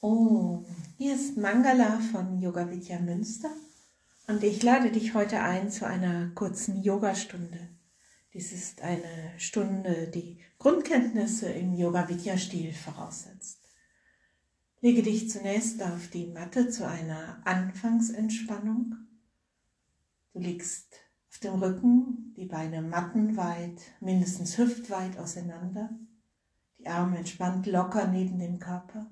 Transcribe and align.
Oh, 0.00 0.64
hier 0.96 1.16
ist 1.16 1.36
Mangala 1.36 1.98
von 1.98 2.40
Yoga 2.40 2.70
Vidya 2.70 3.00
Münster 3.00 3.50
und 4.28 4.44
ich 4.44 4.62
lade 4.62 4.92
dich 4.92 5.12
heute 5.14 5.40
ein 5.40 5.72
zu 5.72 5.88
einer 5.88 6.30
kurzen 6.36 6.84
Yogastunde. 6.84 7.70
Dies 8.32 8.52
ist 8.52 8.80
eine 8.80 9.32
Stunde, 9.38 10.06
die 10.06 10.38
Grundkenntnisse 10.60 11.48
im 11.48 11.74
Yoga 11.74 12.08
Vidya 12.08 12.38
Stil 12.38 12.72
voraussetzt. 12.72 13.58
Lege 14.80 15.02
dich 15.02 15.30
zunächst 15.30 15.82
auf 15.82 16.06
die 16.10 16.28
Matte 16.28 16.68
zu 16.68 16.86
einer 16.86 17.42
Anfangsentspannung. 17.44 18.94
Du 20.32 20.38
liegst 20.38 20.94
auf 21.28 21.38
dem 21.38 21.54
Rücken, 21.54 22.34
die 22.36 22.46
Beine 22.46 22.82
mattenweit, 22.82 23.80
mindestens 23.98 24.58
hüftweit 24.58 25.18
auseinander, 25.18 25.90
die 26.78 26.86
Arme 26.86 27.18
entspannt 27.18 27.66
locker 27.66 28.06
neben 28.06 28.38
dem 28.38 28.60
Körper. 28.60 29.10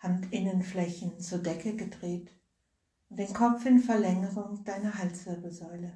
Handinnenflächen 0.00 1.20
zur 1.20 1.38
Decke 1.38 1.76
gedreht 1.76 2.32
und 3.10 3.18
den 3.18 3.32
Kopf 3.34 3.66
in 3.66 3.78
Verlängerung 3.78 4.64
deiner 4.64 4.98
Halswirbelsäule. 4.98 5.92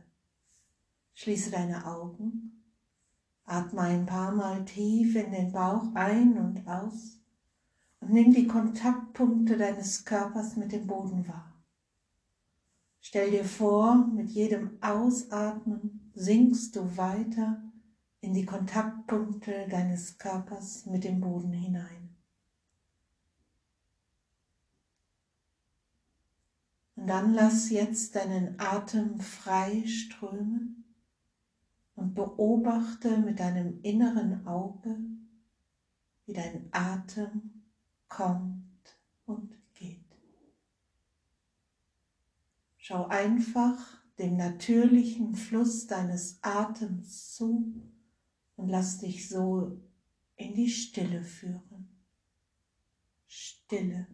Schließe 1.14 1.50
deine 1.50 1.86
Augen, 1.86 2.62
atme 3.46 3.80
ein 3.80 4.06
paar 4.06 4.32
Mal 4.32 4.64
tief 4.64 5.16
in 5.16 5.32
den 5.32 5.52
Bauch 5.52 5.94
ein 5.94 6.36
und 6.36 6.68
aus 6.68 7.18
und 8.00 8.12
nimm 8.12 8.32
die 8.32 8.46
Kontaktpunkte 8.46 9.56
deines 9.56 10.04
Körpers 10.04 10.56
mit 10.56 10.72
dem 10.72 10.86
Boden 10.86 11.26
wahr. 11.26 11.54
Stell 13.00 13.30
dir 13.30 13.44
vor, 13.44 13.96
mit 13.96 14.30
jedem 14.30 14.78
Ausatmen 14.82 16.10
sinkst 16.14 16.76
du 16.76 16.96
weiter 16.96 17.62
in 18.20 18.34
die 18.34 18.44
Kontaktpunkte 18.44 19.66
deines 19.70 20.18
Körpers 20.18 20.86
mit 20.86 21.04
dem 21.04 21.20
Boden 21.20 21.52
hinein. 21.52 22.03
Und 27.04 27.10
dann 27.10 27.34
lass 27.34 27.68
jetzt 27.68 28.16
deinen 28.16 28.58
Atem 28.58 29.20
frei 29.20 29.86
strömen 29.86 30.86
und 31.96 32.14
beobachte 32.14 33.18
mit 33.18 33.40
deinem 33.40 33.82
inneren 33.82 34.46
Auge, 34.46 34.96
wie 36.24 36.32
dein 36.32 36.66
Atem 36.72 37.62
kommt 38.08 38.96
und 39.26 39.54
geht. 39.74 40.00
Schau 42.78 43.06
einfach 43.08 43.98
dem 44.18 44.38
natürlichen 44.38 45.34
Fluss 45.34 45.86
deines 45.86 46.38
Atems 46.40 47.34
zu 47.34 47.82
und 48.56 48.68
lass 48.70 49.00
dich 49.00 49.28
so 49.28 49.78
in 50.36 50.54
die 50.54 50.70
Stille 50.70 51.22
führen. 51.22 51.86
Stille. 53.26 54.06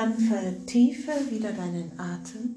Dann 0.00 0.18
vertiefe 0.18 1.12
wieder 1.30 1.52
deinen 1.52 1.92
Atem. 2.00 2.56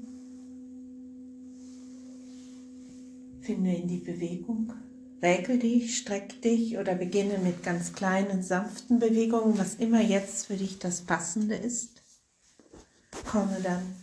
Finde 3.42 3.74
in 3.74 3.86
die 3.86 3.98
Bewegung. 3.98 4.72
Räkel 5.20 5.58
dich, 5.58 5.98
streck 5.98 6.40
dich 6.40 6.78
oder 6.78 6.94
beginne 6.94 7.36
mit 7.36 7.62
ganz 7.62 7.92
kleinen, 7.92 8.42
sanften 8.42 8.98
Bewegungen, 8.98 9.58
was 9.58 9.74
immer 9.74 10.00
jetzt 10.00 10.46
für 10.46 10.56
dich 10.56 10.78
das 10.78 11.02
Passende 11.02 11.54
ist. 11.54 12.02
Komme 13.30 13.58
dann 13.62 13.94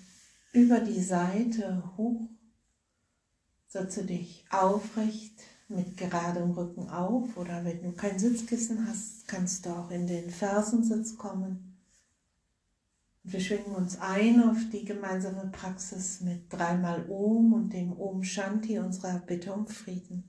über 0.54 0.80
die 0.80 1.02
Seite 1.02 1.84
hoch. 1.98 2.22
Setze 3.68 4.04
dich 4.04 4.46
aufrecht 4.52 5.40
mit 5.68 5.98
geradem 5.98 6.52
Rücken 6.52 6.90
auf 6.90 7.36
oder 7.38 7.66
wenn 7.66 7.82
du 7.82 7.92
kein 7.94 8.20
Sitzkissen 8.20 8.88
hast, 8.88 9.28
kannst 9.28 9.66
du 9.66 9.72
auch 9.72 9.90
in 9.90 10.06
den 10.06 10.30
Fersensitz 10.30 11.18
kommen. 11.18 11.71
Wir 13.24 13.40
schwingen 13.40 13.76
uns 13.76 14.00
ein 14.00 14.42
auf 14.44 14.58
die 14.72 14.84
gemeinsame 14.84 15.52
Praxis 15.52 16.22
mit 16.22 16.52
dreimal 16.52 17.08
Om 17.08 17.54
und 17.54 17.70
dem 17.74 17.94
Om 18.00 18.24
Shanti 18.24 18.80
unserer 18.80 19.20
Bitte 19.20 19.54
um 19.54 19.68
Frieden. 19.68 20.28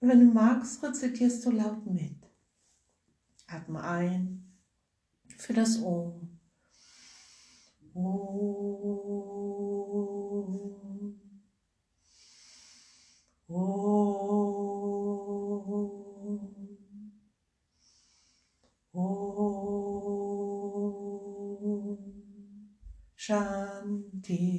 Und 0.00 0.08
wenn 0.08 0.20
du 0.20 0.32
magst, 0.32 0.82
rezitierst 0.84 1.44
du 1.44 1.50
laut 1.50 1.84
mit. 1.84 2.16
Atme 3.48 3.82
ein 3.82 4.54
für 5.36 5.52
das 5.52 5.82
Om. 5.82 6.38
Om. 7.92 8.97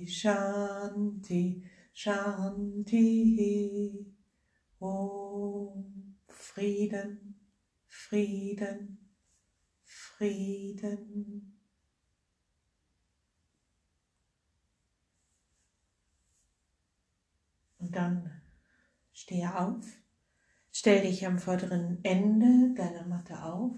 Shanti, 0.09 1.63
Shanti. 1.93 3.35
Om 4.79 6.15
Frieden, 6.27 7.35
Frieden, 7.85 8.97
Frieden. 9.83 11.59
Und 17.79 17.95
dann 17.95 18.41
stehe 19.13 19.57
auf, 19.57 19.85
stell 20.71 21.01
dich 21.01 21.25
am 21.25 21.39
vorderen 21.39 21.99
Ende 22.03 22.73
deiner 22.75 23.05
Matte 23.05 23.43
auf, 23.43 23.77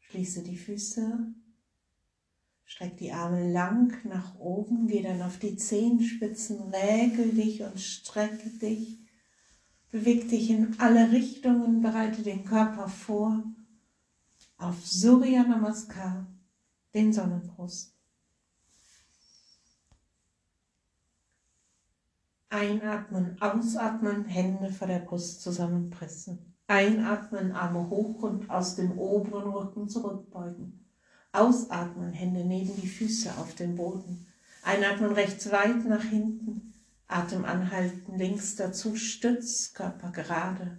schließe 0.00 0.42
die 0.42 0.56
Füße 0.56 1.34
Streck 2.68 2.98
die 2.98 3.12
Arme 3.12 3.50
lang 3.50 3.96
nach 4.04 4.38
oben, 4.38 4.88
geh 4.88 5.02
dann 5.02 5.22
auf 5.22 5.38
die 5.38 5.56
Zehenspitzen, 5.56 6.60
räkel 6.68 7.32
dich 7.32 7.62
und 7.62 7.80
strecke 7.80 8.50
dich. 8.50 8.98
Beweg 9.90 10.28
dich 10.28 10.50
in 10.50 10.78
alle 10.78 11.10
Richtungen, 11.10 11.80
bereite 11.80 12.22
den 12.22 12.44
Körper 12.44 12.86
vor 12.86 13.42
auf 14.58 14.86
Surya 14.86 15.44
Namaskar, 15.44 16.26
den 16.92 17.10
Sonnenbrust. 17.10 17.96
Einatmen, 22.50 23.40
ausatmen, 23.40 24.26
Hände 24.26 24.70
vor 24.72 24.88
der 24.88 24.98
Brust 24.98 25.40
zusammenpressen. 25.40 26.54
Einatmen, 26.66 27.52
Arme 27.52 27.88
hoch 27.88 28.22
und 28.24 28.50
aus 28.50 28.76
dem 28.76 28.98
oberen 28.98 29.50
Rücken 29.50 29.88
zurückbeugen. 29.88 30.77
Ausatmen, 31.32 32.12
Hände 32.12 32.44
neben 32.44 32.74
die 32.80 32.88
Füße 32.88 33.30
auf 33.38 33.54
den 33.54 33.76
Boden. 33.76 34.26
Einatmen 34.62 35.12
rechts 35.12 35.50
weit 35.50 35.84
nach 35.84 36.04
hinten. 36.04 36.72
Atem 37.06 37.44
anhalten, 37.44 38.18
links 38.18 38.56
dazu, 38.56 38.96
Stütz, 38.96 39.72
Körper 39.72 40.10
gerade. 40.10 40.78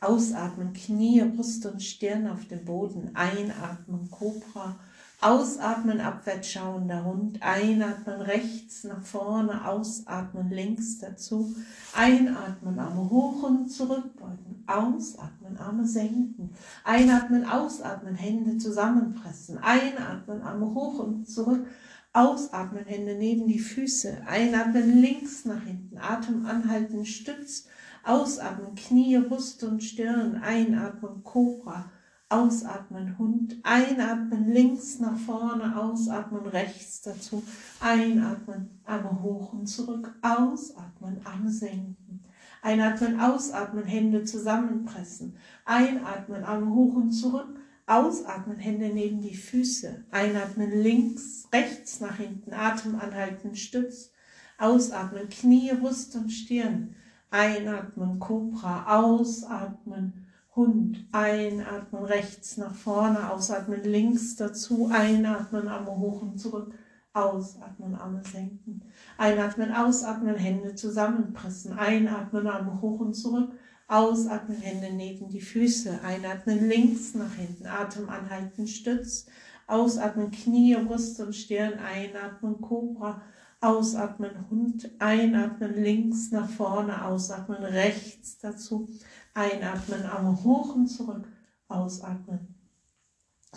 Ausatmen, 0.00 0.74
Knie, 0.74 1.22
Brust 1.24 1.64
und 1.66 1.82
Stirn 1.82 2.28
auf 2.28 2.46
dem 2.48 2.64
Boden. 2.64 3.14
Einatmen, 3.14 4.10
Cobra. 4.10 4.78
Ausatmen, 5.20 6.00
abwärts 6.00 6.50
schauender 6.50 7.04
Hund. 7.04 7.42
Einatmen, 7.42 8.20
rechts 8.20 8.84
nach 8.84 9.02
vorne. 9.02 9.66
Ausatmen, 9.66 10.50
links 10.50 10.98
dazu. 10.98 11.54
Einatmen, 11.94 12.78
Arme 12.78 13.08
hoch 13.08 13.42
und 13.44 13.68
zurückbeugen. 13.68 14.53
Ausatmen, 14.66 15.56
Arme 15.58 15.86
senken. 15.86 16.50
Einatmen, 16.84 17.44
ausatmen, 17.44 18.14
Hände 18.14 18.58
zusammenpressen. 18.58 19.58
Einatmen, 19.58 20.42
Arme 20.42 20.74
hoch 20.74 20.98
und 20.98 21.28
zurück. 21.28 21.66
Ausatmen, 22.12 22.84
Hände 22.84 23.16
neben 23.16 23.46
die 23.48 23.58
Füße. 23.58 24.22
Einatmen, 24.26 25.00
links 25.00 25.44
nach 25.44 25.62
hinten. 25.62 25.98
Atem 25.98 26.46
anhalten, 26.46 27.04
Stütz. 27.04 27.66
Ausatmen, 28.04 28.74
Knie, 28.74 29.18
Brust 29.18 29.64
und 29.64 29.82
Stirn. 29.82 30.36
Einatmen, 30.36 31.24
Cobra. 31.24 31.90
Ausatmen, 32.28 33.18
Hund. 33.18 33.56
Einatmen, 33.62 34.52
links 34.52 34.98
nach 34.98 35.16
vorne. 35.16 35.76
Ausatmen, 35.80 36.46
rechts 36.46 37.02
dazu. 37.02 37.42
Einatmen, 37.80 38.80
Arme 38.84 39.22
hoch 39.22 39.52
und 39.52 39.66
zurück. 39.66 40.14
Ausatmen, 40.22 41.20
Arme 41.24 41.50
senken. 41.50 42.22
Einatmen, 42.64 43.20
ausatmen, 43.20 43.84
Hände 43.84 44.24
zusammenpressen. 44.24 45.36
Einatmen, 45.66 46.44
Arme 46.44 46.74
hoch 46.74 46.94
und 46.94 47.12
zurück. 47.12 47.60
Ausatmen, 47.84 48.56
Hände 48.56 48.88
neben 48.88 49.20
die 49.20 49.34
Füße. 49.34 50.06
Einatmen 50.10 50.70
links, 50.82 51.46
rechts 51.52 52.00
nach 52.00 52.16
hinten, 52.16 52.54
Atem 52.54 52.98
anhalten, 52.98 53.54
Stütz. 53.54 54.12
Ausatmen, 54.56 55.28
Knie, 55.28 55.74
Brust 55.78 56.16
und 56.16 56.30
Stirn. 56.30 56.94
Einatmen, 57.28 58.18
Cobra, 58.18 58.98
ausatmen, 58.98 60.26
Hund. 60.56 61.06
Einatmen, 61.12 62.04
rechts 62.04 62.56
nach 62.56 62.74
vorne, 62.74 63.30
ausatmen, 63.30 63.84
links 63.84 64.36
dazu. 64.36 64.88
Einatmen, 64.90 65.68
Arme 65.68 65.98
hoch 65.98 66.22
und 66.22 66.38
zurück. 66.40 66.72
Ausatmen, 67.14 67.94
Arme 67.94 68.22
senken. 68.24 68.82
Einatmen, 69.16 69.72
ausatmen, 69.72 70.34
Hände 70.34 70.74
zusammenpressen. 70.74 71.78
Einatmen, 71.78 72.48
Arme 72.48 72.80
hoch 72.82 72.98
und 72.98 73.14
zurück. 73.14 73.52
Ausatmen, 73.86 74.56
Hände 74.60 74.92
neben 74.92 75.28
die 75.28 75.40
Füße. 75.40 76.00
Einatmen, 76.02 76.68
links 76.68 77.14
nach 77.14 77.32
hinten. 77.34 77.66
Atem 77.66 78.08
anhalten, 78.08 78.66
Stütz. 78.66 79.26
Ausatmen, 79.68 80.32
Knie, 80.32 80.74
Brust 80.74 81.20
und 81.20 81.34
Stirn. 81.34 81.74
Einatmen, 81.74 82.60
Cobra. 82.60 83.22
Ausatmen, 83.60 84.50
Hund. 84.50 84.90
Einatmen, 84.98 85.82
links 85.82 86.32
nach 86.32 86.48
vorne. 86.50 87.04
Ausatmen, 87.04 87.62
rechts 87.62 88.38
dazu. 88.38 88.88
Einatmen, 89.34 90.02
Arme 90.04 90.42
hoch 90.42 90.74
und 90.74 90.88
zurück. 90.88 91.28
Ausatmen, 91.68 92.53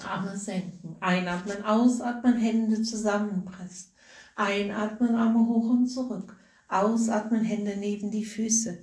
Arme 0.06 0.38
senken. 0.38 0.96
Einatmen, 1.00 1.64
ausatmen, 1.64 2.38
Hände 2.38 2.82
zusammenpressen. 2.82 3.92
Einatmen, 4.36 5.16
Arme 5.16 5.40
hoch 5.40 5.70
und 5.70 5.88
zurück. 5.88 6.36
Ausatmen, 6.70 7.44
Hände 7.44 7.76
neben 7.78 8.12
die 8.12 8.26
Füße. 8.26 8.78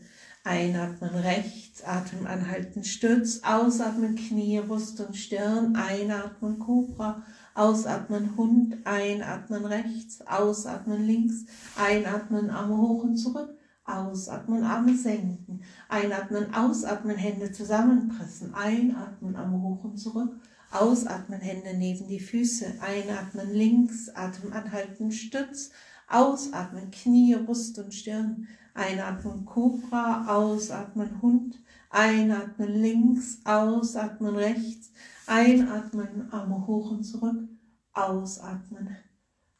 Einatmen 0.46 1.14
rechts, 1.14 1.82
Atem 1.84 2.26
anhalten, 2.26 2.84
Stütz, 2.84 3.40
ausatmen, 3.44 4.14
Knie, 4.14 4.60
Brust 4.60 5.00
und 5.00 5.16
Stirn, 5.16 5.74
einatmen, 5.74 6.58
Cobra, 6.58 7.22
ausatmen, 7.54 8.36
Hund, 8.36 8.76
einatmen 8.84 9.64
rechts, 9.64 10.20
ausatmen 10.26 11.06
links, 11.06 11.46
einatmen, 11.76 12.50
Arme 12.50 12.76
hoch 12.76 13.04
und 13.04 13.16
zurück, 13.16 13.56
ausatmen, 13.84 14.64
Arme 14.64 14.96
senken, 14.96 15.62
einatmen, 15.88 16.54
ausatmen, 16.54 17.16
Hände 17.16 17.52
zusammenpressen, 17.52 18.54
einatmen, 18.54 19.36
Arme 19.36 19.60
hoch 19.60 19.84
und 19.84 19.98
zurück, 19.98 20.34
Ausatmen, 20.74 21.40
Hände 21.40 21.76
neben 21.78 22.08
die 22.08 22.18
Füße. 22.18 22.80
Einatmen 22.80 23.54
links, 23.54 24.08
Atem 24.08 24.52
anhalten, 24.52 25.12
Stütz. 25.12 25.70
Ausatmen, 26.08 26.90
Knie, 26.90 27.36
Brust 27.36 27.78
und 27.78 27.94
Stirn. 27.94 28.48
Einatmen, 28.74 29.44
Cobra. 29.44 30.26
Ausatmen, 30.26 31.22
Hund. 31.22 31.62
Einatmen 31.90 32.74
links, 32.74 33.38
ausatmen 33.44 34.34
rechts. 34.34 34.90
Einatmen, 35.28 36.32
Arme 36.32 36.66
hoch 36.66 36.90
und 36.90 37.04
zurück. 37.04 37.48
Ausatmen, 37.92 38.96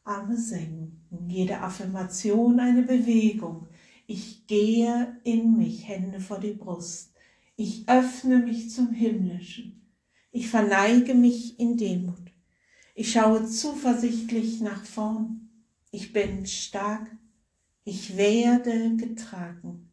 Arme 0.03 0.37
senken. 0.37 1.29
Jede 1.29 1.61
Affirmation 1.61 2.59
eine 2.59 2.83
Bewegung. 2.83 3.69
Ich 4.07 4.47
gehe 4.47 5.19
in 5.25 5.57
mich, 5.57 5.89
Hände 5.89 6.21
vor 6.21 6.39
die 6.39 6.53
Brust. 6.53 7.15
Ich 7.57 7.89
öffne 7.89 8.39
mich 8.39 8.71
zum 8.71 8.93
Himmlischen. 8.93 9.81
Ich 10.31 10.49
verneige 10.49 11.15
mich 11.15 11.59
in 11.59 11.77
Demut. 11.77 12.33
Ich 12.95 13.13
schaue 13.13 13.47
zuversichtlich 13.47 14.61
nach 14.61 14.85
vorn. 14.85 15.49
Ich 15.91 16.13
bin 16.13 16.45
stark. 16.45 17.17
Ich 17.85 18.17
werde 18.17 18.97
getragen. 18.97 19.91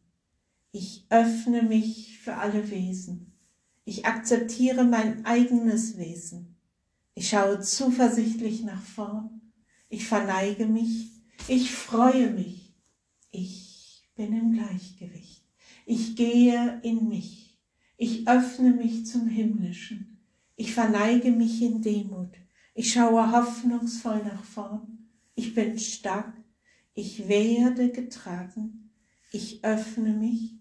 Ich 0.72 1.06
öffne 1.08 1.62
mich 1.62 2.18
für 2.18 2.36
alle 2.36 2.70
Wesen. 2.70 3.32
Ich 3.84 4.04
akzeptiere 4.04 4.84
mein 4.84 5.24
eigenes 5.24 5.96
Wesen. 5.96 6.56
Ich 7.14 7.28
schaue 7.28 7.60
zuversichtlich 7.60 8.62
nach 8.62 8.82
vorn. 8.82 9.52
Ich 9.88 10.06
verneige 10.06 10.66
mich. 10.66 11.10
Ich 11.48 11.70
freue 11.70 12.30
mich. 12.30 12.74
Ich 13.30 13.61
bin 14.22 14.38
im 14.38 14.52
Gleichgewicht. 14.52 15.42
Ich 15.84 16.14
gehe 16.14 16.80
in 16.84 17.08
mich. 17.08 17.58
Ich 17.96 18.28
öffne 18.28 18.70
mich 18.70 19.04
zum 19.04 19.26
Himmlischen. 19.26 20.20
Ich 20.54 20.72
verneige 20.74 21.32
mich 21.32 21.60
in 21.60 21.82
Demut. 21.82 22.30
Ich 22.72 22.92
schaue 22.92 23.32
hoffnungsvoll 23.32 24.22
nach 24.22 24.44
vorn. 24.44 25.08
Ich 25.34 25.54
bin 25.54 25.76
stark. 25.76 26.34
Ich 26.94 27.26
werde 27.26 27.90
getragen. 27.90 28.92
Ich 29.32 29.64
öffne 29.64 30.14
mich. 30.14 30.54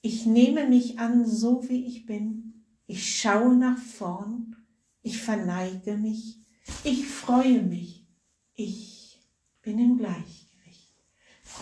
Ich 0.00 0.24
nehme 0.24 0.68
mich 0.68 1.00
an, 1.00 1.26
so 1.26 1.68
wie 1.68 1.86
ich 1.86 2.06
bin. 2.06 2.62
Ich 2.86 3.20
schaue 3.20 3.56
nach 3.56 3.78
vorn. 3.78 4.54
Ich 5.02 5.18
verneige 5.18 5.96
mich. 5.96 6.38
Ich 6.84 7.04
freue 7.04 7.62
mich. 7.62 8.06
Ich 8.54 9.18
bin 9.62 9.80
im 9.80 9.98
Gleichgewicht. 9.98 10.37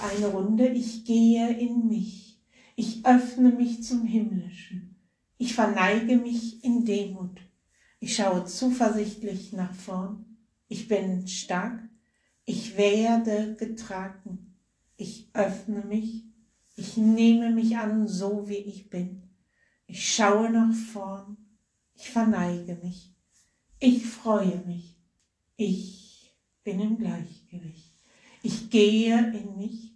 Eine 0.02 0.28
Runde. 0.28 0.68
Ich 0.68 1.04
gehe 1.04 1.56
in 1.58 1.88
mich. 1.88 2.40
Ich 2.76 3.06
öffne 3.06 3.50
mich 3.50 3.82
zum 3.82 4.04
Himmlischen. 4.04 4.96
Ich 5.38 5.54
verneige 5.54 6.16
mich 6.16 6.62
in 6.64 6.84
Demut. 6.84 7.40
Ich 8.00 8.16
schaue 8.16 8.44
zuversichtlich 8.44 9.52
nach 9.52 9.74
vorn. 9.74 10.36
Ich 10.68 10.88
bin 10.88 11.26
stark. 11.26 11.88
Ich 12.44 12.76
werde 12.76 13.56
getragen. 13.56 14.54
Ich 14.96 15.30
öffne 15.32 15.82
mich. 15.84 16.24
Ich 16.76 16.96
nehme 16.96 17.50
mich 17.50 17.76
an, 17.76 18.06
so 18.06 18.48
wie 18.48 18.56
ich 18.56 18.90
bin. 18.90 19.22
Ich 19.86 20.14
schaue 20.14 20.50
nach 20.50 20.74
vorn. 20.74 21.36
Ich 21.94 22.10
verneige 22.10 22.78
mich. 22.82 23.14
Ich 23.78 24.06
freue 24.06 24.62
mich. 24.66 24.96
Ich 25.56 26.36
bin 26.64 26.80
im 26.80 26.98
Gleichgewicht. 26.98 27.85
Ich 28.48 28.70
gehe 28.70 29.32
in 29.32 29.56
mich. 29.56 29.92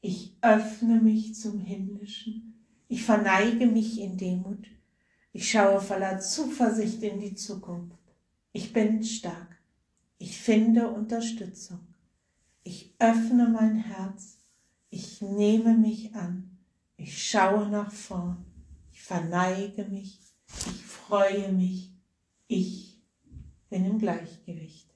Ich 0.00 0.36
öffne 0.40 1.00
mich 1.00 1.36
zum 1.36 1.60
Himmlischen. 1.60 2.66
Ich 2.88 3.04
verneige 3.04 3.66
mich 3.66 4.00
in 4.00 4.16
Demut. 4.16 4.66
Ich 5.32 5.48
schaue 5.48 5.80
voller 5.80 6.18
Zuversicht 6.18 7.00
in 7.04 7.20
die 7.20 7.36
Zukunft. 7.36 8.02
Ich 8.52 8.72
bin 8.72 9.04
stark. 9.04 9.56
Ich 10.18 10.36
finde 10.36 10.88
Unterstützung. 10.88 11.78
Ich 12.64 12.92
öffne 12.98 13.48
mein 13.48 13.76
Herz. 13.76 14.40
Ich 14.90 15.22
nehme 15.22 15.78
mich 15.78 16.12
an. 16.16 16.58
Ich 16.96 17.30
schaue 17.30 17.68
nach 17.68 17.92
vorn. 17.92 18.44
Ich 18.90 19.00
verneige 19.00 19.84
mich. 19.84 20.18
Ich 20.48 20.82
freue 20.82 21.52
mich. 21.52 21.92
Ich 22.48 23.00
bin 23.70 23.84
im 23.84 24.00
Gleichgewicht. 24.00 24.91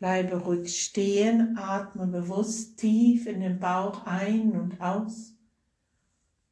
Bleibe 0.00 0.36
ruhig 0.36 0.82
stehen, 0.82 1.58
atme 1.58 2.06
bewusst 2.06 2.78
tief 2.78 3.26
in 3.26 3.40
den 3.40 3.60
Bauch 3.60 4.06
ein 4.06 4.52
und 4.52 4.80
aus 4.80 5.34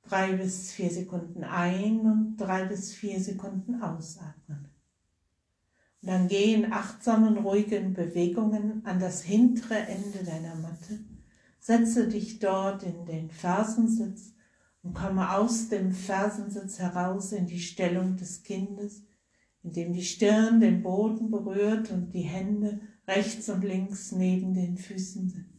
drei 0.02 0.32
bis 0.36 0.70
vier 0.70 0.90
Sekunden 0.90 1.44
ein 1.44 2.00
und 2.00 2.36
drei 2.36 2.66
bis 2.66 2.92
vier 2.92 3.18
Sekunden 3.18 3.80
ausatmen. 3.80 4.68
Und 6.02 6.08
dann 6.08 6.28
geh 6.28 6.52
in 6.52 6.70
achtsamen, 6.70 7.38
ruhigen 7.38 7.94
Bewegungen 7.94 8.82
an 8.84 9.00
das 9.00 9.22
hintere 9.22 9.78
Ende 9.78 10.24
deiner 10.24 10.54
Matte. 10.56 11.00
Setze 11.58 12.06
dich 12.06 12.40
dort 12.40 12.82
in 12.82 13.06
den 13.06 13.30
Fersensitz 13.30 14.34
und 14.82 14.92
komme 14.92 15.34
aus 15.34 15.70
dem 15.70 15.92
Fersensitz 15.92 16.78
heraus 16.80 17.32
in 17.32 17.46
die 17.46 17.60
Stellung 17.60 18.16
des 18.16 18.42
Kindes, 18.42 19.04
indem 19.62 19.94
die 19.94 20.04
Stirn 20.04 20.60
den 20.60 20.82
Boden 20.82 21.30
berührt 21.30 21.90
und 21.90 22.12
die 22.12 22.20
Hände 22.20 22.80
rechts 23.08 23.48
und 23.48 23.64
links 23.64 24.12
neben 24.12 24.54
den 24.54 24.76
Füßen 24.76 25.30
sind. 25.30 25.58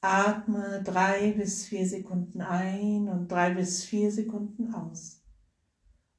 Atme 0.00 0.82
drei 0.82 1.32
bis 1.32 1.66
vier 1.66 1.86
Sekunden 1.86 2.40
ein 2.40 3.08
und 3.08 3.28
drei 3.28 3.52
bis 3.54 3.84
vier 3.84 4.10
Sekunden 4.10 4.72
aus. 4.72 5.22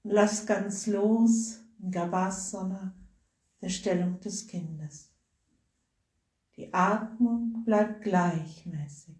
Und 0.04 0.12
lass 0.12 0.46
ganz 0.46 0.86
los 0.86 1.62
in 1.82 1.92
Gavasana, 1.92 2.94
der 3.62 3.70
Stellung 3.70 4.20
des 4.20 4.48
Kindes. 4.48 5.12
Die 6.56 6.74
Atmung 6.74 7.64
bleibt 7.66 8.04
gleichmäßig. 8.04 9.16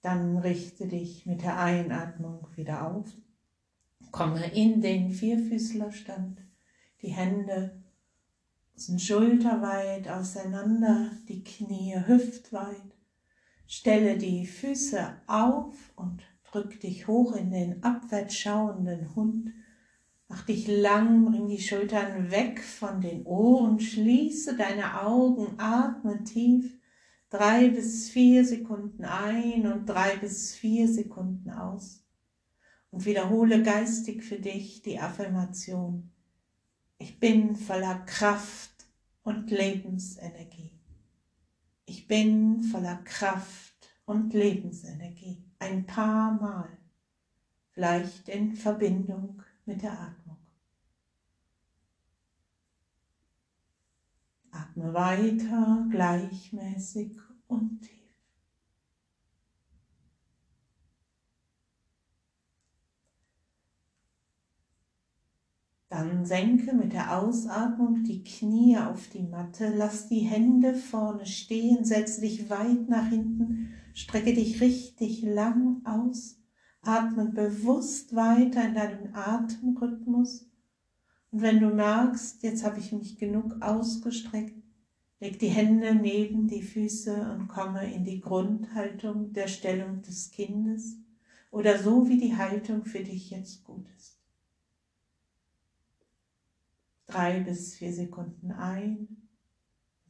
Dann 0.00 0.38
richte 0.38 0.86
dich 0.86 1.26
mit 1.26 1.42
der 1.42 1.58
Einatmung 1.58 2.46
wieder 2.54 2.86
auf. 2.86 3.12
Komme 4.12 4.46
in 4.54 4.80
den 4.80 5.10
Vierfüßlerstand, 5.10 6.45
die 7.02 7.10
Hände 7.10 7.82
sind 8.74 9.00
schulterweit 9.00 10.08
auseinander, 10.08 11.10
die 11.28 11.42
Knie 11.42 11.96
hüftweit. 12.06 12.96
Stelle 13.66 14.18
die 14.18 14.46
Füße 14.46 15.22
auf 15.26 15.74
und 15.96 16.22
drück 16.44 16.80
dich 16.80 17.06
hoch 17.08 17.34
in 17.34 17.50
den 17.50 17.82
abwärts 17.82 18.36
schauenden 18.36 19.14
Hund. 19.16 19.52
Mach 20.28 20.44
dich 20.44 20.68
lang, 20.68 21.24
bring 21.26 21.48
die 21.48 21.60
Schultern 21.60 22.30
weg 22.30 22.62
von 22.62 23.00
den 23.00 23.24
Ohren, 23.24 23.80
schließe 23.80 24.56
deine 24.56 25.02
Augen, 25.02 25.58
atme 25.58 26.22
tief. 26.24 26.78
Drei 27.30 27.68
bis 27.70 28.08
vier 28.08 28.44
Sekunden 28.44 29.04
ein 29.04 29.66
und 29.66 29.86
drei 29.86 30.16
bis 30.16 30.54
vier 30.54 30.88
Sekunden 30.88 31.50
aus. 31.50 32.02
und 32.90 33.04
wiederhole 33.04 33.62
geistig 33.62 34.24
für 34.24 34.38
dich 34.38 34.80
die 34.82 34.98
Affirmation. 34.98 36.10
Ich 36.98 37.20
bin 37.20 37.56
voller 37.56 37.98
Kraft 38.06 38.86
und 39.22 39.50
Lebensenergie. 39.50 40.72
Ich 41.84 42.08
bin 42.08 42.62
voller 42.62 42.96
Kraft 43.04 43.88
und 44.06 44.32
Lebensenergie. 44.32 45.44
Ein 45.58 45.86
paar 45.86 46.32
Mal. 46.32 46.78
Vielleicht 47.70 48.28
in 48.28 48.56
Verbindung 48.56 49.42
mit 49.66 49.82
der 49.82 49.92
Atmung. 49.92 50.38
Atme 54.50 54.94
weiter, 54.94 55.86
gleichmäßig 55.90 57.18
und 57.46 57.82
tief. 57.82 57.96
Dann 65.88 66.26
senke 66.26 66.74
mit 66.74 66.92
der 66.92 67.16
Ausatmung 67.16 68.02
die 68.02 68.24
Knie 68.24 68.76
auf 68.76 69.08
die 69.08 69.22
Matte, 69.22 69.72
lass 69.76 70.08
die 70.08 70.20
Hände 70.20 70.74
vorne 70.74 71.26
stehen, 71.26 71.84
setze 71.84 72.22
dich 72.22 72.50
weit 72.50 72.88
nach 72.88 73.08
hinten, 73.08 73.70
strecke 73.94 74.34
dich 74.34 74.60
richtig 74.60 75.22
lang 75.22 75.82
aus, 75.84 76.40
atme 76.82 77.26
bewusst 77.26 78.16
weiter 78.16 78.66
in 78.66 78.74
deinem 78.74 79.14
Atemrhythmus. 79.14 80.50
Und 81.30 81.42
wenn 81.42 81.60
du 81.60 81.68
merkst, 81.68 82.42
jetzt 82.42 82.64
habe 82.64 82.80
ich 82.80 82.90
mich 82.90 83.16
genug 83.16 83.62
ausgestreckt, 83.62 84.60
leg 85.20 85.38
die 85.38 85.48
Hände 85.48 85.94
neben 85.94 86.48
die 86.48 86.62
Füße 86.62 87.30
und 87.32 87.46
komme 87.46 87.94
in 87.94 88.04
die 88.04 88.20
Grundhaltung 88.20 89.32
der 89.32 89.46
Stellung 89.46 90.02
des 90.02 90.32
Kindes 90.32 90.96
oder 91.52 91.78
so, 91.78 92.08
wie 92.08 92.18
die 92.18 92.36
Haltung 92.36 92.84
für 92.84 93.04
dich 93.04 93.30
jetzt 93.30 93.62
gut 93.62 93.86
ist 93.95 93.95
drei 97.06 97.40
bis 97.40 97.74
vier 97.74 97.92
Sekunden 97.92 98.50
ein, 98.52 99.28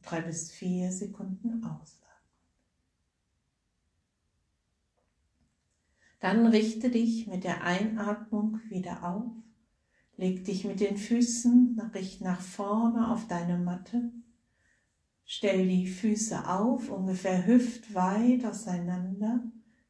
drei 0.01 0.21
bis 0.21 0.51
vier 0.51 0.91
Sekunden 0.91 1.63
ausatmen. 1.63 2.07
Dann 6.19 6.47
richte 6.47 6.89
dich 6.89 7.27
mit 7.27 7.43
der 7.43 7.63
Einatmung 7.63 8.59
wieder 8.69 9.07
auf, 9.07 9.31
leg 10.15 10.43
dich 10.45 10.65
mit 10.65 10.79
den 10.79 10.97
Füßen 10.97 11.75
nach, 11.75 11.91
nach 12.21 12.41
vorne 12.41 13.11
auf 13.11 13.27
deine 13.27 13.59
Matte, 13.59 14.11
stell 15.25 15.67
die 15.67 15.87
Füße 15.87 16.49
auf, 16.49 16.89
ungefähr 16.89 17.45
hüftweit 17.45 18.43
auseinander, 18.45 19.43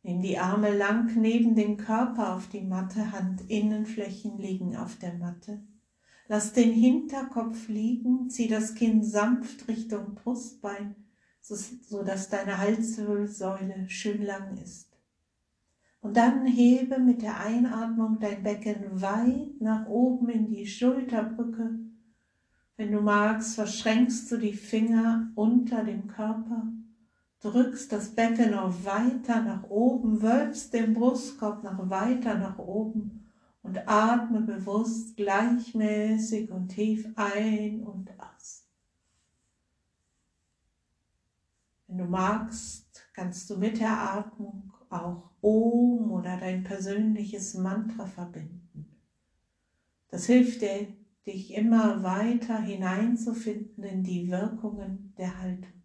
nimm 0.04 0.22
die 0.22 0.38
Arme 0.38 0.76
lang 0.76 1.16
neben 1.16 1.56
den 1.56 1.78
Körper 1.78 2.36
auf 2.36 2.50
die 2.50 2.62
Matte, 2.62 3.14
Handinnenflächen 3.14 4.38
liegen 4.38 4.76
auf 4.76 4.98
der 4.98 5.14
Matte. 5.14 5.62
Lass 6.30 6.52
den 6.52 6.74
Hinterkopf 6.74 7.70
liegen, 7.70 8.30
zieh 8.30 8.50
das 8.50 8.76
Kinn 8.76 9.02
sanft 9.02 9.68
Richtung 9.70 10.16
Brustbein, 10.16 10.96
so 11.42 12.04
dass 12.04 12.28
deine 12.28 12.58
Halswirbelsäule 12.58 13.90
schön 13.90 14.24
lang 14.24 14.58
ist. 14.62 14.92
Und 16.02 16.18
dann 16.18 16.46
hebe 16.46 17.00
mit 17.00 17.22
der 17.22 17.40
Einatmung 17.40 18.20
dein 18.20 18.44
Becken 18.44 19.02
weit 19.02 19.62
nach 19.62 19.88
oben 19.88 20.28
in 20.28 20.48
die 20.48 20.68
Schulterbrücke. 20.68 21.80
Wenn 22.76 22.92
du 22.92 23.00
magst, 23.00 23.56
verschränkst 23.56 24.30
du 24.30 24.38
die 24.38 24.54
Finger 24.54 25.32
unter 25.36 25.86
dem 25.86 26.08
Körper, 26.08 26.68
drückst 27.40 27.92
das 27.94 28.10
Becken 28.10 28.52
noch 28.52 28.74
weiter 28.84 29.42
nach 29.44 29.70
oben, 29.70 30.22
wölbst 30.22 30.74
den 30.74 30.94
Brustkorb 30.94 31.64
noch 31.64 31.90
weiter 31.90 32.38
nach 32.38 32.58
oben 32.58 33.17
und 33.68 33.86
atme 33.86 34.42
bewusst 34.42 35.18
gleichmäßig 35.18 36.50
und 36.52 36.70
tief 36.70 37.06
ein 37.16 37.84
und 37.84 38.10
aus. 38.18 38.66
Wenn 41.88 41.98
du 41.98 42.06
magst, 42.06 43.06
kannst 43.14 43.50
du 43.50 43.58
mit 43.58 43.80
der 43.80 43.92
Atmung 43.92 44.72
auch 44.90 45.32
Om 45.42 46.12
oder 46.12 46.38
dein 46.38 46.64
persönliches 46.64 47.56
Mantra 47.56 48.06
verbinden. 48.06 48.98
Das 50.08 50.26
hilft 50.26 50.62
dir, 50.62 50.88
dich 51.26 51.54
immer 51.54 52.04
weiter 52.04 52.62
hineinzufinden 52.62 53.84
in 53.84 54.04
die 54.04 54.32
Wirkungen 54.32 55.14
der 55.18 55.42
Haltung. 55.42 55.84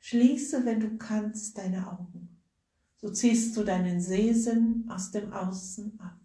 Schließe, 0.00 0.64
wenn 0.64 0.80
du 0.80 0.96
kannst, 0.96 1.56
deine 1.56 1.86
Augen. 1.86 2.40
So 2.96 3.10
ziehst 3.10 3.56
du 3.56 3.62
deinen 3.62 4.00
Sehsinn 4.00 4.86
aus 4.88 5.12
dem 5.12 5.32
Außen 5.32 6.00
ab. 6.00 6.19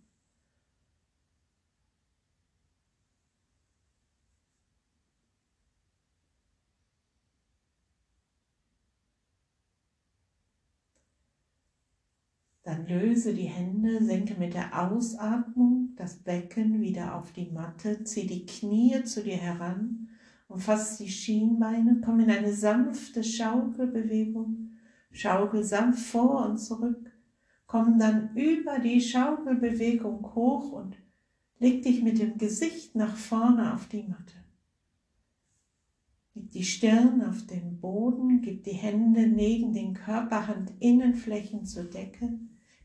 Dann 12.65 12.87
löse 12.87 13.35
die 13.35 13.43
Hände, 13.43 14.03
senke 14.03 14.33
mit 14.39 14.55
der 14.55 14.89
Ausatmung 14.89 15.93
das 15.97 16.15
Becken 16.15 16.81
wieder 16.81 17.15
auf 17.15 17.31
die 17.31 17.51
Matte, 17.51 18.03
zieh 18.03 18.25
die 18.25 18.47
Knie 18.47 19.03
zu 19.03 19.23
dir 19.23 19.37
heran, 19.37 20.09
umfass 20.47 20.97
die 20.97 21.07
Schienbeine, 21.07 22.01
komm 22.03 22.21
in 22.21 22.31
eine 22.31 22.51
sanfte 22.51 23.23
Schaukelbewegung, 23.23 24.77
schaukel 25.11 25.63
sanft 25.63 26.07
vor 26.07 26.43
und 26.47 26.57
zurück, 26.57 27.11
komm 27.67 27.99
dann 27.99 28.35
über 28.35 28.79
die 28.79 28.99
Schaukelbewegung 28.99 30.33
hoch 30.33 30.71
und 30.71 30.97
leg 31.59 31.83
dich 31.83 32.01
mit 32.01 32.17
dem 32.17 32.39
Gesicht 32.39 32.95
nach 32.95 33.15
vorne 33.15 33.75
auf 33.75 33.87
die 33.89 34.07
Matte. 34.07 34.43
Leg 36.33 36.49
die 36.49 36.63
Stirn 36.63 37.21
auf 37.21 37.45
den 37.45 37.79
Boden, 37.79 38.41
gib 38.41 38.63
die 38.63 38.71
Hände 38.71 39.27
neben 39.27 39.71
den 39.71 39.93
Körperhandinnenflächen 39.93 41.63
zur 41.65 41.83
Decke, 41.83 42.39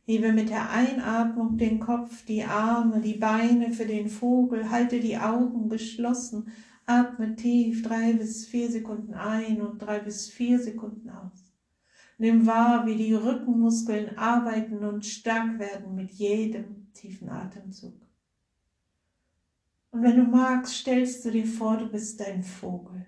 Hebe 0.05 0.33
mit 0.33 0.51
der 0.51 0.71
Einatmung 0.71 1.57
den 1.57 1.79
Kopf, 1.79 2.25
die 2.25 2.45
Arme, 2.45 3.01
die 3.01 3.19
Beine 3.19 3.73
für 3.73 3.87
den 3.87 4.09
Vogel, 4.09 4.71
halte 4.71 5.01
die 5.01 5.19
Augen 5.19 5.69
geschlossen, 5.69 6.53
atme 6.87 7.37
tief 7.37 7.83
drei 7.83 8.13
bis 8.15 8.47
vier 8.47 8.71
Sekunden 8.71 9.15
ein 9.15 9.61
und 9.61 9.79
drei 9.79 10.01
bis 10.01 10.29
vier 10.29 10.59
Sekunden 10.59 11.11
aus. 11.11 11.53
Nimm 12.19 12.47
wahr, 12.47 12.87
wie 12.87 12.97
die 12.97 13.15
Rückenmuskeln 13.15 14.19
arbeiten 14.19 14.85
und 14.85 15.07
stark 15.07 15.59
werden 15.59 15.95
mit 15.95 16.11
jedem 16.11 16.93
tiefen 16.93 17.31
Atemzug. 17.31 17.95
Und 19.91 20.03
wenn 20.03 20.17
du 20.17 20.25
magst, 20.25 20.75
stellst 20.75 21.25
du 21.25 21.31
dir 21.31 21.47
vor, 21.47 21.77
du 21.77 21.87
bist 21.89 22.21
ein 22.23 22.43
Vogel 22.43 23.07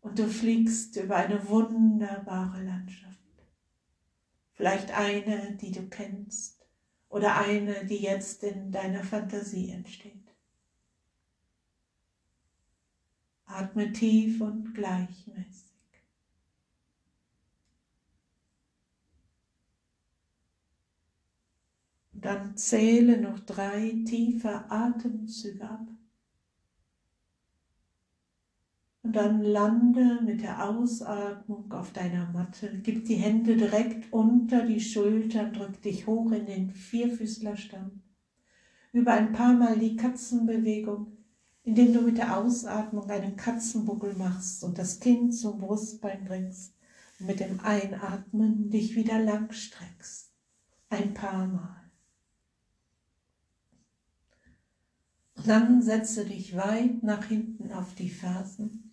und 0.00 0.18
du 0.18 0.26
fliegst 0.26 0.96
über 0.96 1.16
eine 1.16 1.48
wunderbare 1.48 2.62
Landschaft. 2.64 3.05
Vielleicht 4.56 4.90
eine, 4.90 5.56
die 5.56 5.70
du 5.70 5.88
kennst 5.88 6.66
oder 7.08 7.36
eine, 7.36 7.84
die 7.86 7.98
jetzt 7.98 8.42
in 8.42 8.72
deiner 8.72 9.04
Fantasie 9.04 9.70
entsteht. 9.70 10.34
Atme 13.44 13.92
tief 13.92 14.40
und 14.40 14.74
gleichmäßig. 14.74 15.66
dann 22.26 22.56
zähle 22.56 23.20
noch 23.20 23.38
drei 23.40 24.02
tiefe 24.04 24.68
Atemzüge 24.70 25.68
ab. 25.68 25.86
Und 29.06 29.12
dann 29.12 29.40
lande 29.40 30.20
mit 30.24 30.42
der 30.42 30.68
Ausatmung 30.68 31.70
auf 31.72 31.92
deiner 31.92 32.28
Matte. 32.32 32.80
Gib 32.82 33.04
die 33.04 33.14
Hände 33.14 33.56
direkt 33.56 34.12
unter 34.12 34.66
die 34.66 34.80
Schultern, 34.80 35.52
drück 35.52 35.80
dich 35.80 36.08
hoch 36.08 36.32
in 36.32 36.44
den 36.44 36.70
Vierfüßlerstand. 36.72 38.02
Über 38.92 39.12
ein 39.12 39.30
paar 39.30 39.52
Mal 39.52 39.78
die 39.78 39.94
Katzenbewegung, 39.94 41.18
indem 41.62 41.92
du 41.92 42.00
mit 42.00 42.18
der 42.18 42.36
Ausatmung 42.36 43.08
einen 43.08 43.36
Katzenbuckel 43.36 44.14
machst 44.14 44.64
und 44.64 44.76
das 44.76 44.98
Kinn 44.98 45.30
zum 45.30 45.60
Brustbein 45.60 46.24
bringst 46.24 46.74
und 47.20 47.26
mit 47.26 47.38
dem 47.38 47.60
Einatmen 47.60 48.70
dich 48.70 48.96
wieder 48.96 49.20
lang 49.20 49.52
streckst. 49.52 50.32
Ein 50.90 51.14
paar 51.14 51.46
Mal. 51.46 51.92
Und 55.36 55.46
dann 55.46 55.80
setze 55.80 56.24
dich 56.24 56.56
weit 56.56 57.04
nach 57.04 57.26
hinten 57.26 57.70
auf 57.70 57.94
die 57.94 58.10
Fersen 58.10 58.85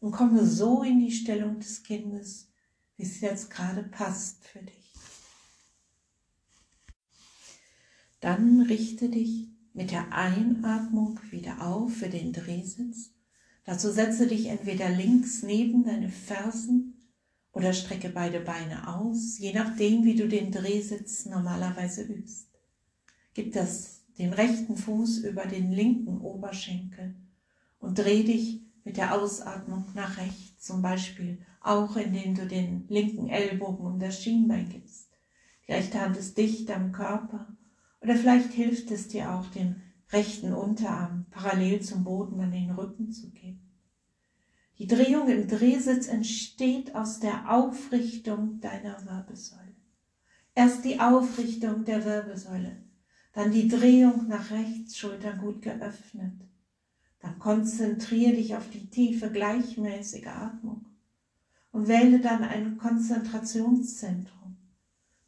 und 0.00 0.12
komme 0.12 0.44
so 0.46 0.82
in 0.82 0.98
die 0.98 1.12
Stellung 1.12 1.60
des 1.60 1.82
Kindes, 1.82 2.48
wie 2.96 3.02
es 3.02 3.20
jetzt 3.20 3.50
gerade 3.50 3.82
passt 3.82 4.44
für 4.44 4.60
dich. 4.60 4.92
Dann 8.20 8.60
richte 8.62 9.08
dich 9.08 9.48
mit 9.72 9.92
der 9.92 10.12
Einatmung 10.12 11.20
wieder 11.30 11.66
auf 11.66 11.94
für 11.94 12.08
den 12.08 12.32
Drehsitz. 12.32 13.12
Dazu 13.64 13.90
setze 13.90 14.26
dich 14.26 14.46
entweder 14.46 14.88
links 14.88 15.42
neben 15.42 15.84
deine 15.84 16.10
Fersen 16.10 16.94
oder 17.52 17.72
strecke 17.72 18.10
beide 18.10 18.40
Beine 18.40 18.94
aus, 18.96 19.38
je 19.38 19.52
nachdem, 19.52 20.04
wie 20.04 20.16
du 20.16 20.28
den 20.28 20.52
Drehsitz 20.52 21.26
normalerweise 21.26 22.02
übst. 22.02 22.48
Gib 23.34 23.52
das, 23.52 24.02
den 24.18 24.32
rechten 24.32 24.76
Fuß 24.76 25.18
über 25.18 25.46
den 25.46 25.72
linken 25.72 26.20
Oberschenkel 26.20 27.14
und 27.78 27.98
dreh 27.98 28.22
dich 28.22 28.60
mit 28.84 28.96
der 28.96 29.14
Ausatmung 29.14 29.84
nach 29.94 30.18
rechts, 30.18 30.64
zum 30.64 30.82
Beispiel 30.82 31.40
auch 31.60 31.96
indem 31.96 32.34
du 32.34 32.46
den 32.46 32.86
linken 32.88 33.28
Ellbogen 33.28 33.86
um 33.86 33.98
das 33.98 34.22
Schienbein 34.22 34.68
gibst. 34.68 35.08
Die 35.66 35.72
rechte 35.72 36.00
Hand 36.00 36.16
ist 36.16 36.38
dicht 36.38 36.70
am 36.70 36.92
Körper 36.92 37.48
oder 38.00 38.16
vielleicht 38.16 38.52
hilft 38.52 38.90
es 38.90 39.08
dir 39.08 39.30
auch, 39.32 39.46
den 39.46 39.82
rechten 40.10 40.52
Unterarm 40.52 41.26
parallel 41.30 41.80
zum 41.80 42.04
Boden 42.04 42.40
an 42.40 42.50
den 42.50 42.70
Rücken 42.70 43.12
zu 43.12 43.30
geben. 43.30 43.60
Die 44.78 44.86
Drehung 44.86 45.28
im 45.28 45.46
Drehsitz 45.46 46.08
entsteht 46.08 46.94
aus 46.94 47.20
der 47.20 47.52
Aufrichtung 47.52 48.60
deiner 48.60 49.04
Wirbelsäule. 49.04 49.74
Erst 50.54 50.84
die 50.84 50.98
Aufrichtung 50.98 51.84
der 51.84 52.04
Wirbelsäule, 52.04 52.82
dann 53.34 53.52
die 53.52 53.68
Drehung 53.68 54.26
nach 54.26 54.50
rechts, 54.50 54.96
Schultern 54.96 55.38
gut 55.38 55.62
geöffnet. 55.62 56.49
Dann 57.20 57.38
konzentriere 57.38 58.34
dich 58.34 58.56
auf 58.56 58.70
die 58.70 58.88
tiefe, 58.88 59.30
gleichmäßige 59.30 60.26
Atmung 60.26 60.86
und 61.70 61.86
wähle 61.86 62.20
dann 62.20 62.42
ein 62.42 62.78
Konzentrationszentrum, 62.78 64.56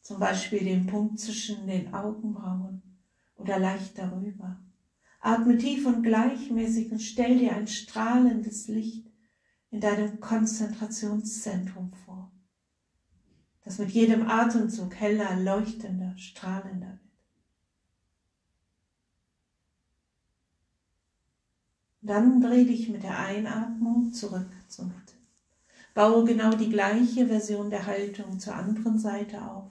zum 0.00 0.18
Beispiel 0.18 0.64
den 0.64 0.86
Punkt 0.86 1.20
zwischen 1.20 1.66
den 1.66 1.92
Augenbrauen 1.92 2.82
oder 3.36 3.58
leicht 3.58 3.98
darüber. 3.98 4.58
Atme 5.20 5.58
tief 5.58 5.86
und 5.86 6.02
gleichmäßig 6.02 6.90
und 6.90 7.00
stell 7.00 7.36
dir 7.38 7.54
ein 7.54 7.68
strahlendes 7.68 8.68
Licht 8.68 9.08
in 9.70 9.80
deinem 9.80 10.18
Konzentrationszentrum 10.18 11.92
vor, 11.92 12.32
das 13.64 13.78
mit 13.78 13.90
jedem 13.92 14.26
Atemzug 14.28 14.94
heller, 14.96 15.36
leuchtender, 15.36 16.16
strahlender 16.16 17.01
Dann 22.02 22.40
dreh 22.40 22.64
dich 22.64 22.88
mit 22.88 23.04
der 23.04 23.18
Einatmung 23.18 24.12
zurück 24.12 24.50
zur 24.68 24.86
Mitte. 24.86 25.14
Baue 25.94 26.24
genau 26.24 26.50
die 26.50 26.68
gleiche 26.68 27.28
Version 27.28 27.70
der 27.70 27.86
Haltung 27.86 28.40
zur 28.40 28.54
anderen 28.54 28.98
Seite 28.98 29.40
auf. 29.42 29.70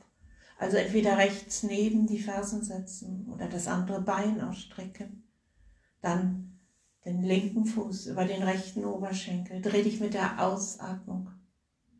Also 0.58 0.78
entweder 0.78 1.18
rechts 1.18 1.64
neben 1.64 2.08
die 2.08 2.20
Fersen 2.20 2.64
setzen 2.64 3.28
oder 3.34 3.48
das 3.48 3.68
andere 3.68 4.02
Bein 4.02 4.40
ausstrecken. 4.40 5.24
Dann 6.02 6.60
den 7.04 7.24
linken 7.24 7.66
Fuß 7.66 8.06
über 8.06 8.26
den 8.26 8.44
rechten 8.44 8.86
Oberschenkel. 8.86 9.62
Dreh 9.62 9.84
dich 9.84 10.00
mit 10.00 10.14
der 10.14 10.42
Ausatmung 10.42 11.32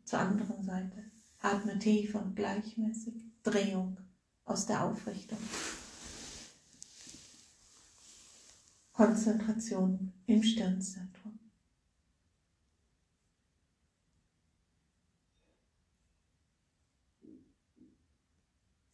zur 0.04 0.20
anderen 0.20 0.62
Seite. 0.62 1.04
Atme 1.40 1.78
tief 1.78 2.14
und 2.14 2.36
gleichmäßig. 2.36 3.14
Drehung 3.42 3.98
aus 4.44 4.64
der 4.66 4.84
Aufrichtung. 4.84 5.38
Konzentration 8.92 10.12
im 10.26 10.42
Stirnzentrum. 10.42 11.38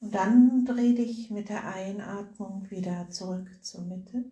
Und 0.00 0.14
dann 0.14 0.64
dreh 0.64 0.94
dich 0.94 1.30
mit 1.30 1.48
der 1.48 1.66
Einatmung 1.66 2.70
wieder 2.70 3.10
zurück 3.10 3.50
zur 3.62 3.82
Mitte. 3.82 4.24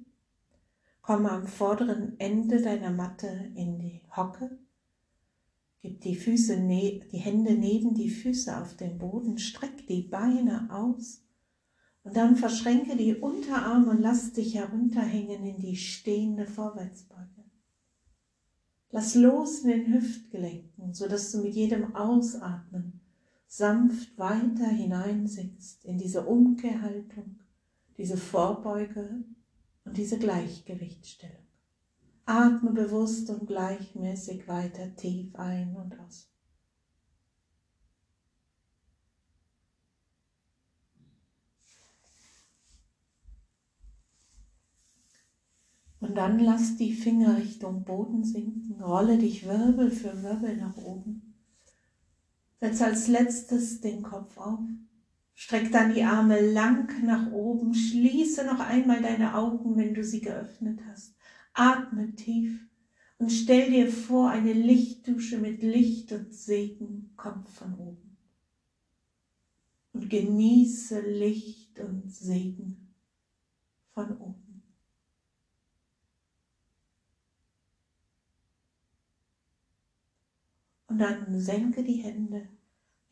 Komm 1.02 1.26
am 1.26 1.46
vorderen 1.46 2.18
Ende 2.18 2.62
deiner 2.62 2.90
Matte 2.90 3.52
in 3.54 3.78
die 3.78 4.00
Hocke. 4.16 4.58
Gib 5.82 6.00
die, 6.00 6.16
Füße, 6.16 6.56
die 6.56 7.18
Hände 7.18 7.54
neben 7.54 7.94
die 7.94 8.10
Füße 8.10 8.56
auf 8.56 8.76
den 8.76 8.98
Boden. 8.98 9.38
Streck 9.38 9.86
die 9.86 10.02
Beine 10.02 10.68
aus. 10.70 11.25
Und 12.06 12.16
dann 12.16 12.36
verschränke 12.36 12.96
die 12.96 13.16
Unterarme 13.16 13.90
und 13.90 14.00
lass 14.00 14.32
dich 14.32 14.54
herunterhängen 14.54 15.44
in 15.44 15.58
die 15.58 15.74
stehende 15.74 16.46
Vorwärtsbeuge. 16.46 17.26
Lass 18.92 19.16
los 19.16 19.62
in 19.62 19.70
den 19.70 19.92
Hüftgelenken, 19.92 20.94
sodass 20.94 21.32
du 21.32 21.42
mit 21.42 21.56
jedem 21.56 21.96
Ausatmen 21.96 23.00
sanft 23.48 24.16
weiter 24.18 24.68
hineinsinkst 24.68 25.84
in 25.84 25.98
diese 25.98 26.24
Umkehrhaltung, 26.24 27.40
diese 27.98 28.16
Vorbeuge 28.16 29.24
und 29.84 29.96
diese 29.96 30.20
Gleichgewichtsstellung. 30.20 31.42
Atme 32.24 32.70
bewusst 32.70 33.30
und 33.30 33.48
gleichmäßig 33.48 34.46
weiter 34.46 34.94
tief 34.94 35.34
ein 35.34 35.74
und 35.74 35.98
aus. 35.98 36.28
Und 46.06 46.14
dann 46.14 46.38
lass 46.38 46.76
die 46.76 46.92
Finger 46.92 47.36
Richtung 47.36 47.82
Boden 47.82 48.22
sinken, 48.22 48.80
rolle 48.80 49.18
dich 49.18 49.44
Wirbel 49.44 49.90
für 49.90 50.22
Wirbel 50.22 50.56
nach 50.56 50.76
oben. 50.76 51.34
Setz 52.60 52.80
als 52.80 53.08
letztes 53.08 53.80
den 53.80 54.02
Kopf 54.02 54.38
auf. 54.38 54.60
Streck 55.34 55.72
dann 55.72 55.94
die 55.94 56.04
Arme 56.04 56.40
lang 56.52 57.04
nach 57.04 57.32
oben. 57.32 57.74
Schließe 57.74 58.46
noch 58.46 58.60
einmal 58.60 59.02
deine 59.02 59.34
Augen, 59.34 59.76
wenn 59.76 59.94
du 59.94 60.04
sie 60.04 60.20
geöffnet 60.20 60.78
hast. 60.88 61.16
Atme 61.52 62.14
tief 62.14 62.60
und 63.18 63.30
stell 63.30 63.70
dir 63.70 63.90
vor, 63.90 64.30
eine 64.30 64.52
Lichtdusche 64.52 65.38
mit 65.38 65.62
Licht 65.62 66.12
und 66.12 66.32
Segen 66.32 67.12
kommt 67.16 67.48
von 67.48 67.74
oben. 67.74 68.16
Und 69.92 70.08
genieße 70.08 71.00
Licht 71.00 71.80
und 71.80 72.08
Segen 72.12 72.94
von 73.92 74.16
oben. 74.18 74.45
Und 80.96 81.00
dann 81.00 81.38
senke 81.38 81.84
die 81.84 82.02
Hände, 82.02 82.48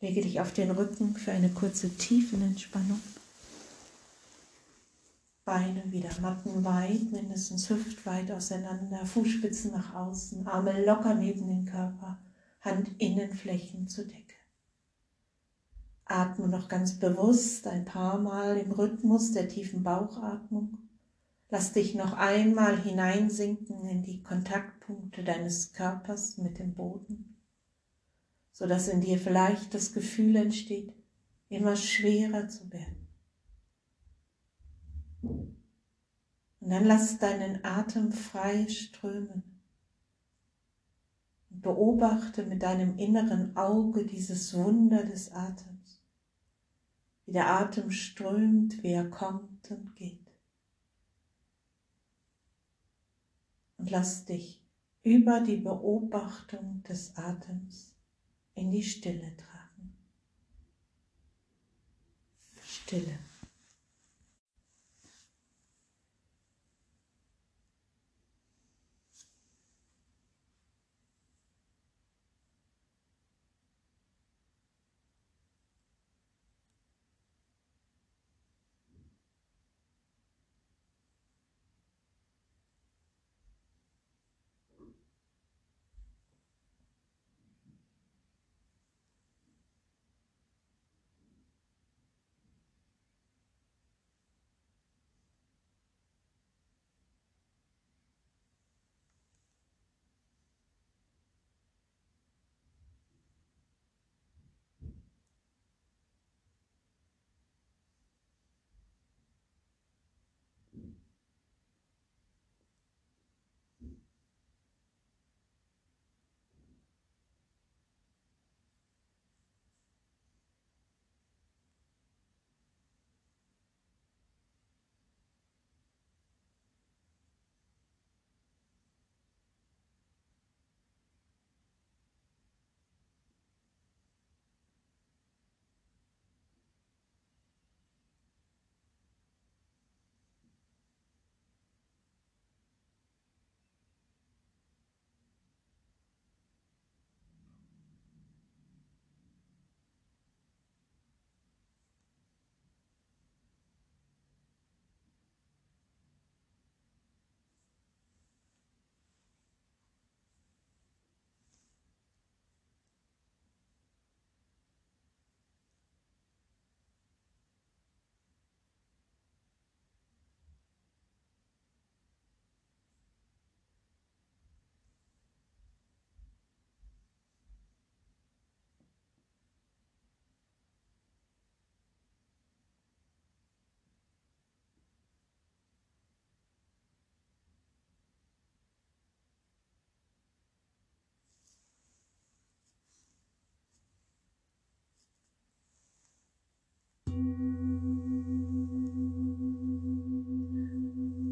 lege 0.01 0.19
dich 0.19 0.41
auf 0.41 0.51
den 0.51 0.71
Rücken 0.71 1.13
für 1.13 1.31
eine 1.31 1.49
kurze 1.49 1.87
Tiefenentspannung. 1.87 2.99
Beine 5.43 5.83
wieder 5.91 6.09
mattenweit, 6.19 7.11
mindestens 7.11 7.69
hüftweit 7.69 8.31
auseinander, 8.31 9.05
Fußspitzen 9.05 9.71
nach 9.71 9.93
außen, 9.93 10.47
Arme 10.47 10.83
locker 10.83 11.13
neben 11.13 11.45
den 11.45 11.65
Körper, 11.65 12.17
Handinnenflächen 12.61 13.87
zur 13.87 14.05
Decke. 14.05 14.33
Atme 16.05 16.47
noch 16.47 16.67
ganz 16.67 16.97
bewusst 16.97 17.67
ein 17.67 17.85
paar 17.85 18.17
Mal 18.17 18.57
im 18.57 18.71
Rhythmus 18.71 19.31
der 19.31 19.47
tiefen 19.47 19.83
Bauchatmung. 19.83 20.79
Lass 21.51 21.71
dich 21.73 21.93
noch 21.93 22.13
einmal 22.13 22.81
hineinsinken 22.81 23.87
in 23.87 24.01
die 24.01 24.23
Kontaktpunkte 24.23 25.23
deines 25.23 25.73
Körpers 25.73 26.39
mit 26.39 26.57
dem 26.57 26.73
Boden 26.73 27.34
sodass 28.55 28.87
in 28.87 29.01
dir 29.01 29.19
vielleicht 29.19 29.73
das 29.73 29.91
Gefühl 29.91 30.37
entsteht, 30.37 30.93
immer 31.49 31.75
schwerer 31.75 32.47
zu 32.47 32.71
werden. 32.71 33.09
Und 35.21 36.69
dann 36.69 36.85
lass 36.85 37.17
deinen 37.17 37.65
Atem 37.65 38.13
frei 38.13 38.65
strömen. 38.69 39.43
Und 41.49 41.61
beobachte 41.61 42.45
mit 42.45 42.63
deinem 42.63 42.97
inneren 42.97 43.57
Auge 43.57 44.05
dieses 44.05 44.53
Wunder 44.53 45.03
des 45.03 45.33
Atems, 45.33 46.01
wie 47.25 47.33
der 47.33 47.49
Atem 47.49 47.91
strömt, 47.91 48.81
wie 48.83 48.93
er 48.93 49.09
kommt 49.09 49.69
und 49.69 49.97
geht. 49.97 50.31
Und 53.75 53.91
lass 53.91 54.23
dich 54.23 54.63
über 55.03 55.41
die 55.41 55.57
Beobachtung 55.57 56.83
des 56.83 57.17
Atems 57.17 57.94
in 58.55 58.71
die 58.71 58.83
Stille 58.83 59.35
tragen. 59.37 59.97
Stille. 62.63 63.19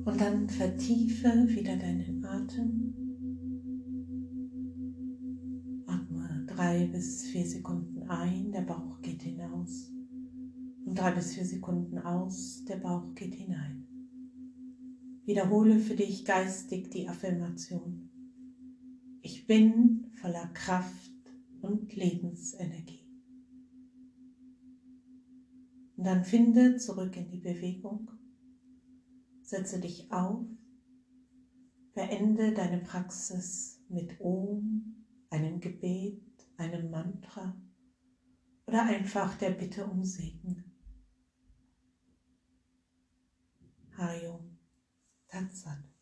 Und 0.06 0.22
dann 0.22 0.48
vertiefe 0.50 1.30
wieder 1.48 1.76
deinen 1.78 2.24
Atem. 2.24 2.94
Atme 5.88 6.46
drei 6.46 6.86
bis 6.88 7.24
vier 7.28 7.46
Sekunden 7.46 8.04
ein, 8.10 8.52
der 8.52 8.62
Bauch 8.62 9.02
geht 9.02 9.24
hinaus. 9.24 9.92
Und 10.86 11.00
drei 11.00 11.12
bis 11.12 11.34
vier 11.34 11.46
Sekunden 11.46 11.98
aus, 11.98 12.64
der 12.66 12.78
Bauch 12.78 13.16
geht 13.16 13.34
hinein. 13.34 13.88
Wiederhole 15.26 15.80
für 15.80 15.96
dich 15.96 16.26
geistig 16.26 16.92
die 16.92 17.08
Affirmation. 17.08 18.10
Ich 19.22 19.48
bin 19.48 20.12
voller 20.22 20.48
Kraft 20.48 21.14
und 21.62 21.96
Lebensenergie. 21.96 23.03
Und 26.04 26.08
dann 26.08 26.26
finde 26.26 26.76
zurück 26.76 27.16
in 27.16 27.30
die 27.30 27.40
Bewegung, 27.40 28.12
setze 29.42 29.80
dich 29.80 30.12
auf, 30.12 30.46
beende 31.94 32.54
deine 32.54 32.80
Praxis 32.82 33.82
mit 33.88 34.20
Om, 34.20 35.06
einem 35.30 35.62
Gebet, 35.62 36.22
einem 36.58 36.92
Mantra 36.92 37.56
oder 38.68 38.84
einfach 38.84 39.38
der 39.38 39.52
Bitte 39.52 39.86
um 39.86 40.04
Segen. 40.04 40.74
Hayom 43.96 44.58
Tatsat. 45.30 45.93